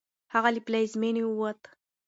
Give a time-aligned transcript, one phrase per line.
[0.33, 1.61] هغه له پلازمېنې ووت.